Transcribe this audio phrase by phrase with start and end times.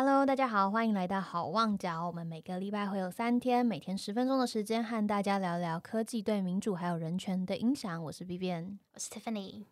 [0.00, 2.06] Hello，大家好，欢迎来到好望角。
[2.06, 8.00] 我们每个礼拜会有三天，每天十分钟的时间，和大家聊聊科技对民主还有人权的影响。
[8.04, 9.64] 我是 B B N，我是 Tiffany。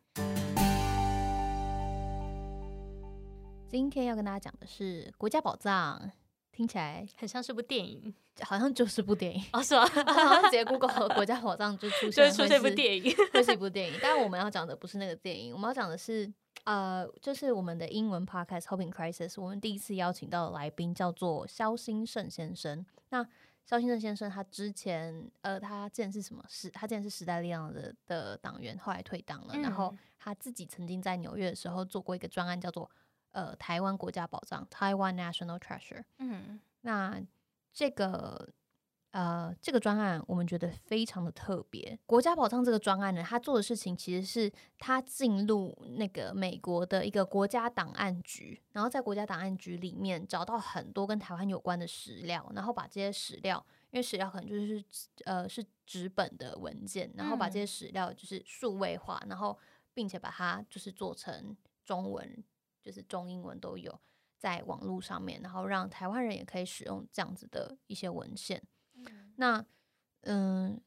[3.69, 6.11] 今天要跟大家讲的是国家宝藏，
[6.51, 9.87] 听起来很像是部电影，好像就是部电影哦，是吗？
[10.13, 13.95] 好像直接 Google 国家宝藏就出现，就出现一部电影， 会是一部电影。
[14.03, 16.35] 但我们要讲的不是那个电影，我们要讲的是。
[16.67, 22.85] 呃，就是我们的英文 podcast Hoping Crisis，我们第一次邀请到的来宾叫做肖兴盛先生。
[23.11, 23.25] 那
[23.65, 26.45] 肖兴盛先生他之前，呃，他之前是什么？
[26.49, 29.55] 是，他之前是时代力量的的党员，后来退党了。
[29.59, 32.91] 然后他自己曾经在纽约的时候做过一个专案，叫做
[33.31, 36.03] 呃台湾国家宝藏 Taiwan National Treasure。
[36.19, 37.23] 嗯，那
[37.73, 38.49] 这个。
[39.17, 41.99] 呃，这个专案我们觉得非常的特别。
[42.05, 54.85] 国家宝藏这个专案呢，他做的事情其实是他进入那个美国的一个国家档案局，然后在国家档案局里面找到很多跟台湾有关的史料，然后把这些史料，因为史料可能就是
[55.25, 59.59] 呃是纸本的文件，然后把这些史料就是数位化，然后
[59.95, 62.45] 并且把它就是做成中文，
[62.83, 63.99] 就是中英文都有
[64.37, 68.63] 在网络上面，然后让台湾人也可以使用这样子的一些文献。
[69.37, 69.65] 那，
[70.23, 70.81] 嗯，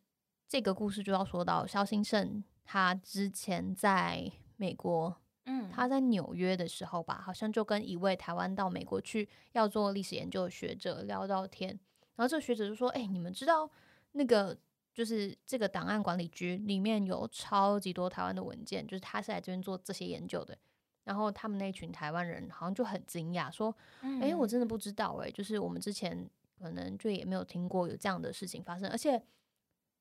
[0.47, 11.69] 这个故事就要说到肖兴盛，他之前在美国，嗯，他在纽约的时候吧，好像就跟一位台湾到美国去要做历史研究的学者聊到天，
[12.15, 13.69] 然后这个学者就说：“哎，你们知道
[14.13, 14.57] 那个
[14.93, 20.57] 就是这个档案管理局里面有超级多台湾的文件，就是他是来这边做这些研究的。”
[21.05, 23.75] 然后他们那群台湾人好像就很惊讶，说
[24.21, 26.27] ：“哎，我真的不知道，哎，就是我们之前。”
[26.59, 29.21] 可能就也没有听过有这样的事情发生，而且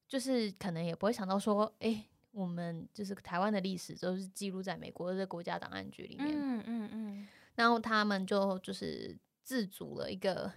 [0.08, 6.28] 就是可能也不会想到说，哎，我们就是台湾的历史都是记录在美国的国家档案局里面。
[6.30, 7.28] 嗯嗯嗯。
[7.54, 10.50] 然后他们就就是自组了一个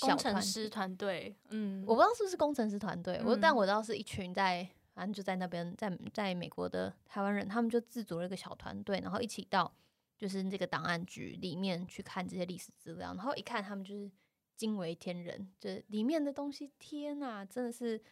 [0.00, 1.36] 工程师团队。
[1.50, 9.70] 嗯，我不知道是不是工程师团队，我但我知道是一群在反正就在那边在在美国的台湾人，他们就自组了一个小团队，然后一起到
[10.16, 14.10] 就是这个档案局里面去看这些历史资料，然后一看他们就是。
[14.56, 18.02] 惊为天人，这里面的东西，天呐，真的是，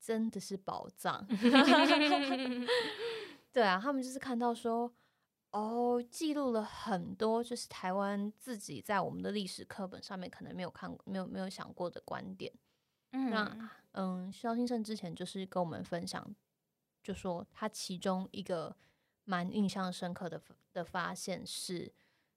[0.00, 1.26] 真的是宝藏。
[3.52, 4.92] 对啊，他们就是看到说，
[5.50, 12.52] 哦，记录了很多，就是台湾自己在我们的历史课本上面可能没有看、没有没有想过的观点。
[13.12, 16.34] 嗯，那嗯，肖先生之前就是跟我们分享，
[17.02, 18.76] 就说他其中一个
[19.24, 20.42] 蛮印象深刻的
[20.72, 21.92] 的发现是，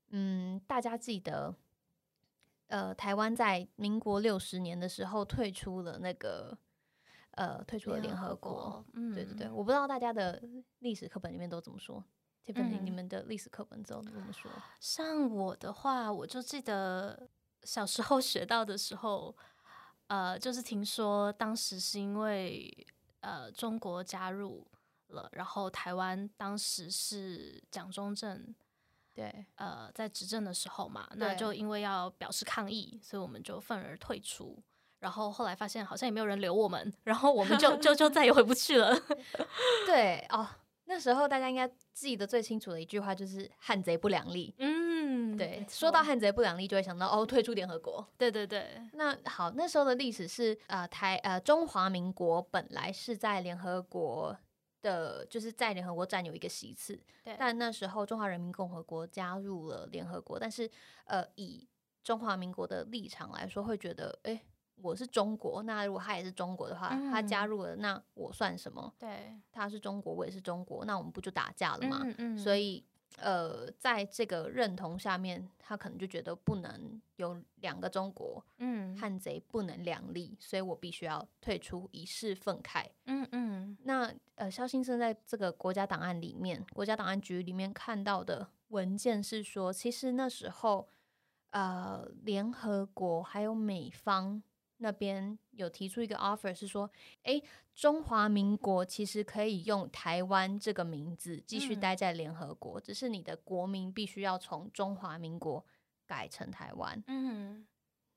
[0.10, 1.56] 嗯，大家记得。
[2.70, 6.58] 呃，台湾在民国六十年的时候退出了那个，
[7.32, 8.86] 呃，退出了联合国。
[8.94, 10.42] 嗯，对对对，我不知道大家的
[10.80, 12.04] 历史课本里面都怎么说。
[12.46, 14.52] 这本你们的历史课本都怎么说？
[14.80, 17.30] 像我的话，我就记得
[17.64, 19.36] 小时候学到的时候，
[20.08, 22.88] 呃，就是听说当时是因为
[23.22, 24.66] 呃中国加入
[25.10, 28.56] 了，然后台湾当时是蒋中正。
[29.20, 34.58] 对，呃，在执政的时候嘛，那就因为要表示抗议，所以我们就愤而退出。
[35.00, 38.98] 然后后来发现好像也没有人留我们，然后我们就 就就再也回不去了。
[39.86, 40.48] 对哦，
[40.86, 44.56] 那时候大家应该记得最清楚的一句话就是“汉贼不两立”。
[44.60, 48.08] 嗯，对，说到汉贼不两立，就会想到哦，退出联合国。
[48.18, 54.38] 对对对，那好，那时候的历史是呃台呃中华民国本来是在联合国。
[54.82, 57.00] 的就是在联合国占有一个席次，
[57.38, 60.70] 但那时候中华人民共和国加入了联合国，但是
[61.06, 61.68] 呃，以
[62.04, 64.42] 中华民国的立场来说，会觉得，哎，
[64.76, 68.94] 我是中国，那如果他也是中国的话，他加入了，那我算什么？
[68.98, 72.06] 对，他是中国，我也是中国，那我们不就打架了吗？
[72.38, 72.86] 所以。
[73.22, 82.86] 呃，在这个认同下面，他可能就觉得不能有两个中国，嗯，汉贼不能两立，所以我必须要退出，以示愤慨。
[83.06, 83.78] 嗯嗯。
[83.84, 90.88] 那呃，肖先生在这个国家档案里面，国家档案局里面看到的文件是说，其实那时候，
[91.52, 94.42] 呃，联合国还有美方。
[94.82, 96.90] 那边有提出一个 offer，是说，
[97.24, 97.42] 哎，
[97.76, 105.66] 中华民国其实可以用台湾这个名字继续待在联合国，只是你的国民必须要从中华民国
[106.06, 107.04] 改成台湾。
[107.08, 107.68] 嗯，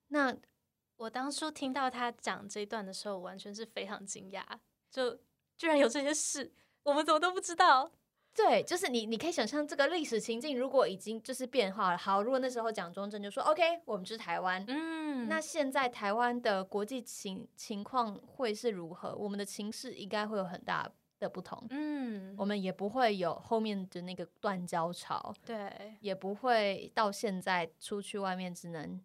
[0.09, 0.37] 那
[0.97, 4.45] 我当初听到他讲这一段的时候，完全是非常惊讶，
[4.91, 5.19] 就
[5.57, 6.53] 居然有这些事，
[6.85, 7.93] 我们怎么都不知道。
[8.35, 11.99] 对，就是你，你可以想象这个历史情境，如果已经就是变化了。
[11.99, 19.15] 好，如果那时候蒋中正就说 “OK，我们是台湾”，嗯，那现在台湾的国际情情况会是如何？
[19.15, 28.99] 我们的情势应该会有很大的不同，嗯，我们也不会有后面的那个断交潮，对，也不会到现在出去外面只能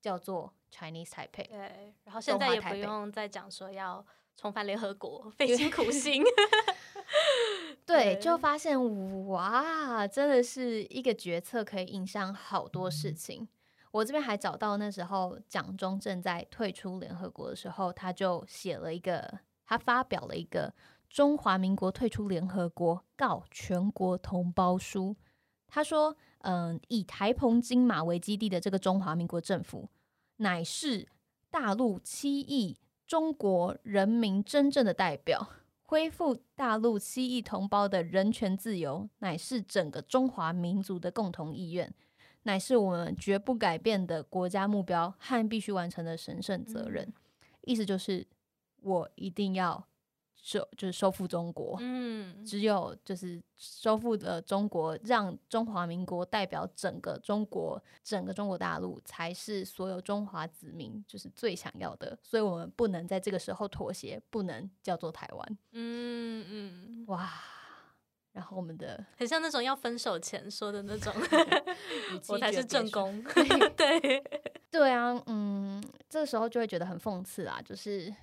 [0.00, 1.48] 叫做 Chinese Taipei。
[1.48, 4.04] 对，然后现在也不用再讲说要
[4.36, 6.22] 重返联合国，费尽苦 心。
[7.84, 8.78] 对，对就发现
[9.26, 13.48] 哇，真的是一个决策可以影响好多事情。
[13.90, 20.72] 我这边还找到那时候蒋中正在退出联合国的时候，他就写了一个，他发表了一个
[21.08, 25.16] 中华民国退出联合国告全国同胞书。
[25.66, 29.88] 他说，嗯，以台澎金马为基地的这个中华民国政府，
[30.40, 31.06] 乃是
[31.50, 35.50] 大陆七亿中国人民真正的代表。
[35.82, 41.92] 恢复大陆七亿同胞的人权自由，乃是整个中华民族的共同意愿，
[42.44, 47.12] 乃是我们绝不改变的国家目标和必须完成的神圣责任。
[47.62, 48.24] 意思就是，
[48.82, 49.84] 我一定要
[50.42, 51.76] 收，就是收复中国。
[51.80, 62.18] 嗯，只有就是收复了中国，让中华民国代表整个中国，整个中国大陆，才是所有中华子民就是最想要的。
[62.22, 65.58] 所以我们不能在这个时候妥协，不能叫做台湾。
[65.72, 67.30] 嗯嗯，哇！
[68.32, 71.12] 然后我们的很像那种要分手前说的那种，
[72.28, 73.20] 我才是正宫。
[73.76, 74.22] 对，
[74.70, 78.14] 对啊，嗯，这个时候就会觉得很讽刺啊，就是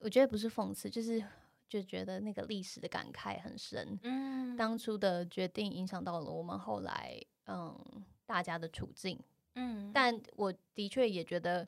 [0.00, 1.24] 我觉得不是讽刺，就是
[1.68, 3.98] 就觉得那个历史的感慨很深。
[4.02, 9.18] 嗯，当初的决定影响到了我们后来嗯大家的处境，
[9.54, 11.66] 嗯，但我的确也觉得，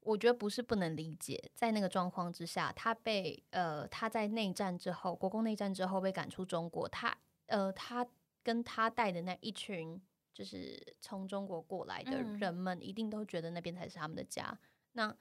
[0.00, 7.16] 我觉得不是不能理解，在那个状况之下，他被呃他在内战之后，国共内战之后被赶出中国，他
[7.46, 8.06] 呃他
[8.42, 10.00] 跟他带的那一群
[10.34, 14.56] 就是从中国过来的嗯人们，一定都觉得那边才是他们的家。
[14.92, 15.14] 那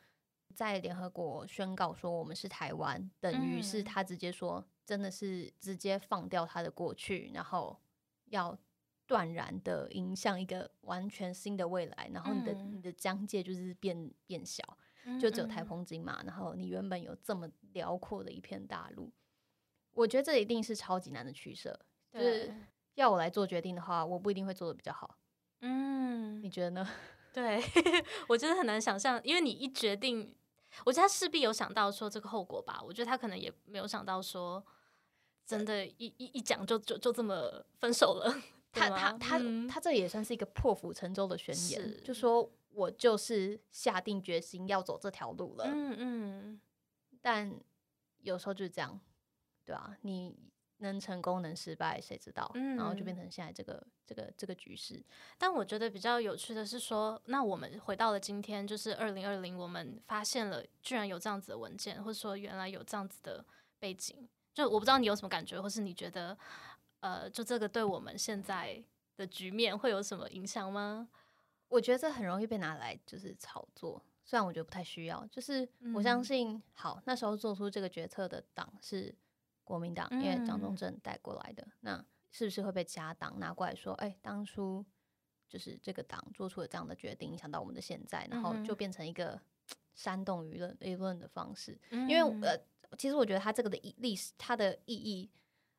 [0.53, 3.83] 在联合国宣告说我们是台湾，等于是嗯。
[3.83, 7.77] 他直接说，真的是直接放掉他的过去，然后
[8.25, 8.57] 要
[9.05, 12.75] 断然的迎向一个完全新的未来，然后你的、嗯。
[12.75, 15.65] 你的疆界就是变变小，嗯就只有台嗯。
[15.65, 19.11] 澎金马，然后你原本有这么辽阔的一片大陆，
[19.93, 21.77] 我觉得这一定是超级难的取舍。
[22.13, 22.55] 就是，
[22.93, 25.17] 要我来做决定的话，我不一定会做的比较好，
[25.61, 26.41] 嗯。
[26.41, 26.87] 你，觉得呢？
[27.35, 27.61] 对，
[28.29, 30.33] 我觉得很难想象，因为你一决定，
[30.85, 32.81] 我觉得他势必有想到说这个后果吧。
[32.81, 34.65] 我觉得他可能也没有想到说，
[35.45, 38.33] 真的一，一一讲就就就这么分手了。
[38.71, 45.65] 他他他、嗯他这也算是一个破釜沉舟的宣言，是就说我就是下定决心要走这条路了。
[45.67, 46.61] 嗯嗯，
[47.21, 47.53] 但
[48.21, 48.97] 有时候就是这样，
[49.65, 50.33] 对啊，你
[50.79, 52.51] 能成功能失败，谁知道？
[52.53, 55.01] 然后就变嗯成现在这个这个这个局势。
[55.37, 63.45] 但我觉得比较有趣的是说，那我们回到了今天，就是二零二零，我们发现了居然有这样子的文件，或者说原来有这样子的
[63.79, 64.27] 背景。
[64.53, 66.37] 就我不知道你有什么感觉，或是你觉得，
[67.01, 68.81] 呃，就这个对我们现在
[69.17, 71.09] 的局面会有什么影响吗？
[71.67, 75.25] 我觉得这很容易被拿来就是炒作，虽然我觉得不太需要。
[75.27, 79.13] 就是我相嗯信，好那时候做出这个决策的党是
[79.65, 84.85] 国民党，因为张中嗯正带过来的，那是不是会被其他党拿过来说，哎、当初
[85.49, 89.37] 就是这个党做出了这样的决定，影响到我们的现在，然后就变成一个
[89.93, 91.77] 煽动舆论舆论的方式？
[91.91, 92.57] 因因为呃，
[92.97, 95.29] 其实我觉得它这个的意历史，它的意义，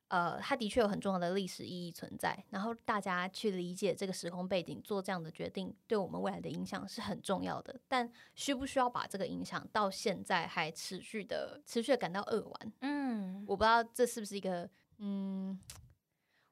[0.09, 2.45] 呃，它的确有很重要的历史意义存在。
[2.51, 7.81] 然后大家去理解这个时空背景，做这样的决定，对我们未来的影响是很重要的。
[7.89, 12.73] 但需不需要把这个影响到现在还持续的、持续的感到扼腕？
[12.81, 15.59] 嗯，我不知道这是不是一个，嗯，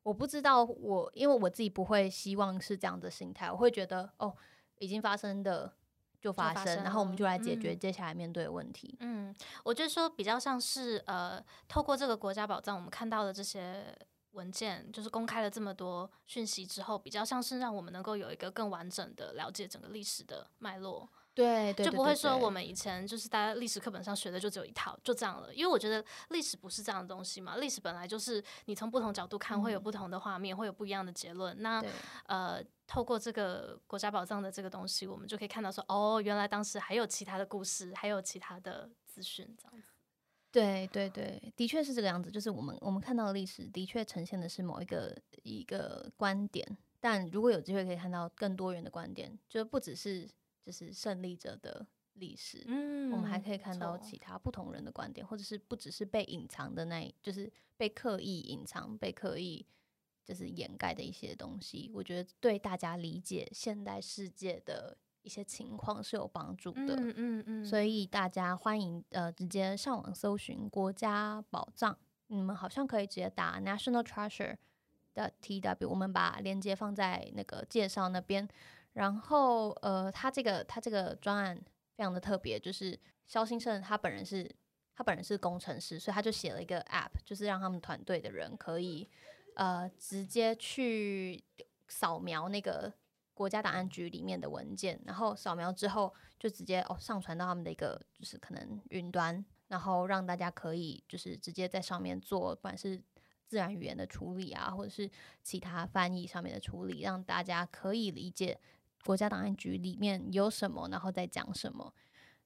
[0.03, 4.37] 我不知道我，因为我自己不会希望是这样的心态，我会觉得哦，
[4.79, 5.73] 已经发生的
[6.25, 8.97] 就发生，然后我们就来解决嗯接下来面对的问题。
[9.01, 11.39] 嗯，我觉得说比较像是呃，
[11.69, 13.95] 透过这个国家宝藏，我们看到的这些
[14.31, 25.53] 文件，就是公开了这么多讯息之后，比较像是让我们能够有一个更完整的了解整个历史的脉络，对对，就不会说我们以前就是大家历史课本上学的就只有一套，就这样了。
[25.53, 31.61] 因为我觉得历史不是这样的东西嘛，历史本来就是你从不同角度看，会有嗯不同的画面，会有不一样的结论。
[31.61, 31.85] 那
[32.27, 39.89] 呃，透过这个国家宝藏的这个东西，我们就可以看到说，哦，原来当时还有其他的故事，还有其他的资讯，这样子。
[40.53, 42.31] 对对对，的确是这个样子。
[42.31, 50.29] 就是我们我们看到的历史，的确呈现的是某一个一个观点，但如果有机会可以看到更多元的观点，就不只是
[50.65, 59.67] 就是胜利者的历史，嗯我们还可以看到其他不同人的观点，或者是不只是被隐藏的那，就是被刻意隐藏、被刻意
[60.25, 61.91] 就是掩盖的一些东西。
[61.93, 66.97] 我觉得对大家理解现代世界的一些情况是有帮助的。
[66.97, 74.57] 嗯嗯嗯，所以大家欢迎呃直接上网搜寻国家宝藏，你们好像可以直接打 National Treasure
[75.13, 78.49] 的 T W，我们把链接放在那个介绍那边。
[78.95, 81.55] 然后呃，他这个他这个专案
[81.95, 84.51] 非常的特别，就是肖兴盛他本人是
[84.97, 89.09] 他本人是工程师，所以他就写了一个 App，就是让他们团队的人可以
[89.57, 91.45] 呃直接去
[91.87, 92.95] 扫描那个。
[93.37, 103.03] 国家档案局里面的文件，然后扫描之后就直接哦上传到他们的一个就是可能云端，然后让大家可以就是直接在上面做，不管是
[103.49, 105.11] 自然语言的处理啊，或者是
[105.43, 108.57] 其他翻译上面的处理，让大家可以理解
[109.05, 111.93] 国家档案局里面有什么，然后再讲什么。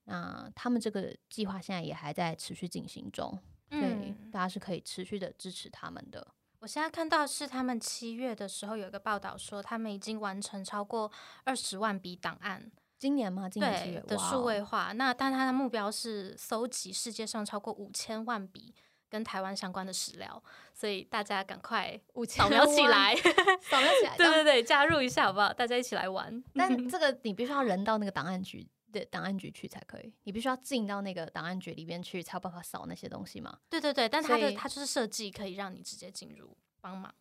[0.05, 3.39] 那他们这个计划现在也还在持续进行中，
[3.71, 6.27] 所以，大家是可以持续的支持他们的。
[6.61, 11.13] 我现在看到是他们七月的时候有一个报道说，他们已经完成超过
[11.45, 12.71] 二十万笔档案。
[12.99, 13.49] 今年吗？
[13.49, 14.93] 今年七月的数位化。
[14.93, 18.75] 那但他的目标是搜集世界上超过五千万笔
[19.09, 20.43] 跟台湾相关的史料，
[20.75, 21.99] 所以大家赶快
[22.29, 23.15] 扫描起来，
[23.63, 24.17] 扫描起来。
[24.19, 25.53] 对对对，加入一下好不好？
[25.53, 26.43] 大家一起来玩。
[26.55, 28.67] 但 这个你必须要人到那个档案局。
[28.91, 33.59] 的档案局去才可以，你必须要进到那个档案局里边去，才有办法扫那些东西嘛？
[33.69, 37.15] 对对对，但它的它就是设计可以让你直接进入帮忙。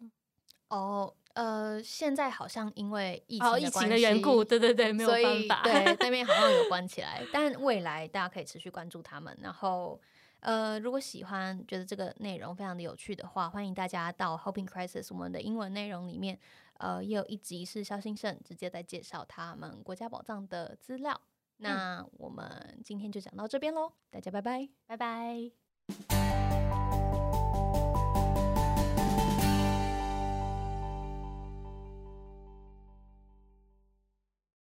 [0.70, 7.22] 哦，呃，现在好像因为疫情疫情的缘故，对对对，没有办法，对那边好像有关起来。
[7.34, 9.38] 但未来大家可以持续关注他们。
[9.42, 10.00] 然后，
[10.40, 16.40] 呃，如果喜欢觉得这个内容非常的有趣的话，欢迎大家到 Hoping Crisis 我们的英文内容里面，
[16.78, 21.20] 呃，也有一集是肖兴盛直接在介绍他们国家宝藏的资料。
[21.58, 26.17] 那我们今天就讲到这边喽，大家拜拜，拜拜。